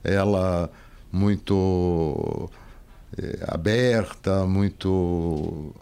[0.02, 0.70] ela
[1.10, 2.50] muito
[3.18, 5.74] é, aberta, muito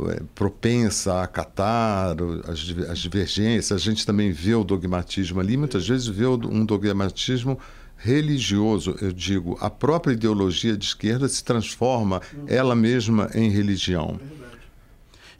[0.00, 2.16] é, propensa a acatar
[2.46, 3.72] as, as divergências.
[3.72, 7.58] A gente também vê o dogmatismo ali, muitas vezes vê um dogmatismo
[7.96, 14.20] religioso, eu digo, a própria ideologia de esquerda se transforma ela mesma em religião.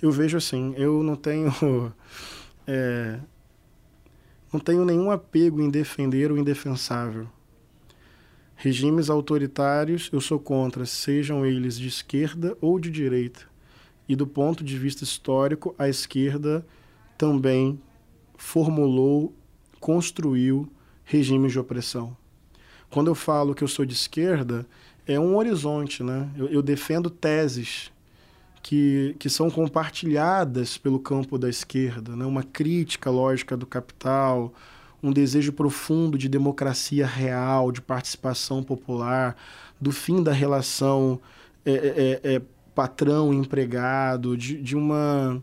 [0.01, 1.53] Eu vejo assim, eu não tenho
[2.67, 3.19] é,
[4.53, 7.29] não tenho nenhum apego em defender o indefensável.
[8.57, 13.57] Regimes autoritários eu sou contra, sejam eles de esquerda ou de direita
[14.09, 16.65] e do ponto de vista histórico, a esquerda
[17.19, 17.81] também
[18.37, 19.35] formulou,
[19.81, 20.69] construiu
[21.05, 22.17] regimes de opressão.
[22.91, 24.67] Quando eu falo que eu sou de esquerda,
[25.07, 26.29] é um horizonte, né?
[26.37, 27.93] Eu, eu defendo teses
[28.63, 32.25] que, que são compartilhadas pelo campo da esquerda, né?
[32.25, 34.53] Uma crítica lógica do capital,
[35.03, 39.37] um desejo profundo de democracia real, de participação popular,
[39.81, 41.21] do fim da relação
[41.65, 42.43] é, é, é,
[42.75, 45.43] patrão empregado, de, de uma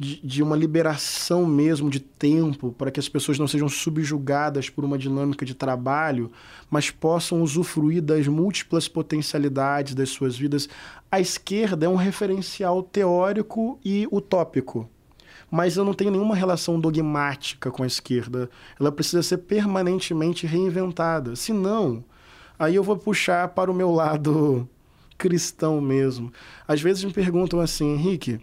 [0.00, 4.82] de, de, uma liberação mesmo de tempo para que as pessoas não sejam subjugadas por
[4.82, 6.32] uma dinâmica de trabalho,
[6.70, 10.70] mas possam usufruir das múltiplas potencialidades das suas vidas.
[11.12, 14.88] A esquerda é um referencial teórico e utópico.
[15.50, 18.48] Mas eu não tenho nenhuma relação dogmática com a esquerda.
[18.80, 21.36] Ela precisa ser permanentemente reinventada.
[21.36, 22.02] Se não,
[22.58, 24.66] aí eu vou puxar para o meu lado
[25.18, 26.32] cristão mesmo.
[26.66, 28.40] Às vezes me perguntam assim, Henrique,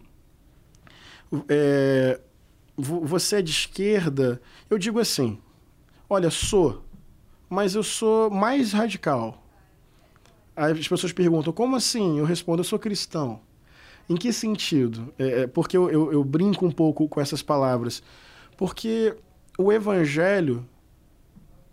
[1.50, 2.20] é,
[2.78, 4.42] você é de esquerda?
[4.70, 5.40] Eu digo assim,
[6.10, 6.84] olha, sou,
[7.50, 9.44] mas eu sou mais radical.
[10.56, 12.18] As pessoas perguntam, como assim?
[12.20, 13.40] Eu respondo, eu sou cristão.
[14.10, 15.14] Em que sentido?
[15.20, 18.02] É, é porque eu, eu, eu brinco um pouco com essas palavras.
[18.56, 19.16] Porque
[19.58, 20.66] o evangelho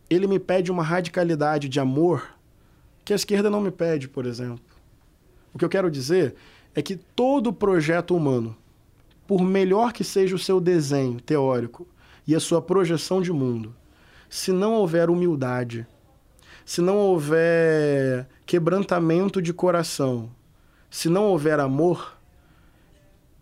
[0.09, 2.35] ele me pede uma radicalidade de amor
[3.05, 4.65] que a esquerda não me pede, por exemplo.
[5.53, 6.35] O que eu quero dizer
[6.75, 8.57] é que todo projeto humano,
[9.27, 11.87] por melhor que seja o seu desenho teórico
[12.27, 13.75] e a sua projeção de mundo,
[14.29, 15.87] se não houver humildade,
[16.65, 20.31] se não houver quebrantamento de coração,
[20.91, 22.17] se não houver amor,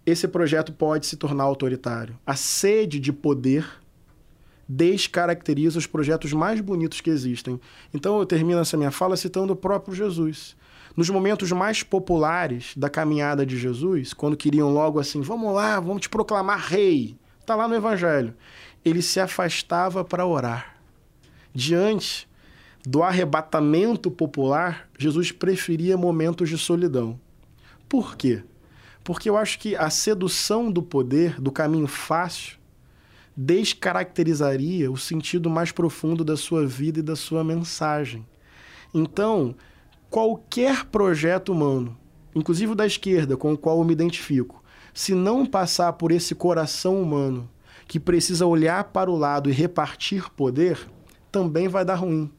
[0.04, 2.18] esse projeto pode se tornar autoritário.
[2.26, 3.64] A sede de poder
[4.68, 7.60] descaracteriza os projetos mais bonitos que existem.
[7.92, 10.56] Então eu termino essa minha fala citando o próprio Jesus.
[10.96, 16.02] Nos momentos mais populares da caminhada de Jesus, quando queriam logo assim, vamos lá, vamos
[16.02, 18.34] te proclamar rei, está lá no Evangelho,
[18.84, 20.76] ele se afastava para orar.
[21.54, 22.28] Diante
[22.84, 27.18] do arrebatamento popular, Jesus preferia momentos de solidão.
[27.88, 28.42] Por quê?
[29.04, 32.58] Porque eu acho que a sedução do poder, do caminho fácil,
[33.36, 38.26] descaracterizaria o sentido mais profundo da sua vida e da sua mensagem.
[38.92, 39.54] Então,
[40.12, 41.96] qualquer projeto humano,
[42.34, 46.34] inclusive o da esquerda, com o qual eu me identifico, se não passar por esse
[46.34, 47.48] coração humano
[47.88, 50.78] que precisa olhar para o lado e repartir poder,
[51.32, 52.30] também vai dar ruim.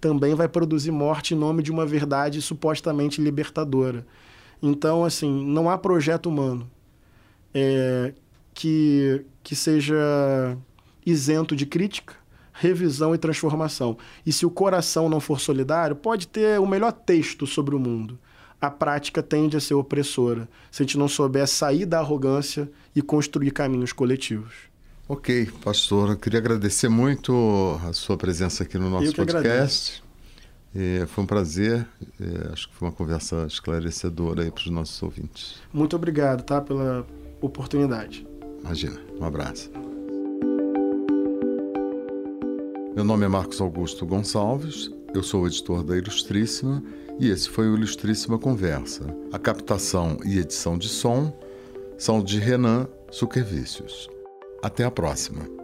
[0.00, 4.06] Também vai produzir morte em nome de uma verdade supostamente libertadora.
[4.62, 6.70] Então, assim, não há projeto humano
[7.52, 8.14] é,
[8.54, 10.56] que, que seja
[11.04, 12.14] isento de crítica,
[12.58, 13.96] revisão e transformação.
[14.26, 18.18] E se o coração não for solidário, pode ter o melhor texto sobre o mundo.
[18.60, 23.00] A prática tende a ser opressora, se a gente não souber sair da arrogância e
[23.00, 24.52] construir caminhos coletivos.
[25.08, 30.02] Ok, pastor, eu queria agradecer muito a sua presença aqui no nosso podcast.
[30.74, 31.86] É, foi um prazer,
[32.20, 35.56] é, acho que foi uma conversa esclarecedora para os nossos ouvintes.
[35.72, 37.06] Muito obrigado, tá, pela
[37.40, 38.26] oportunidade.
[38.60, 39.70] Imagina, um abraço.
[42.98, 46.82] Meu nome é Marcos Augusto Gonçalves, eu sou editor da Ilustríssima
[47.20, 49.06] e esse foi o Ilustríssima Conversa.
[49.32, 51.32] A captação e edição de som
[51.96, 54.10] são de Renan Suquevicius.
[54.64, 55.57] Até a próxima.